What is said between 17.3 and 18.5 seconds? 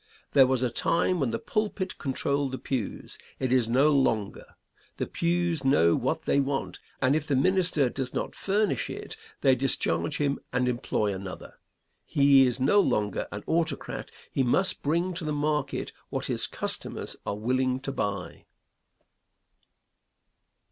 willing to buy.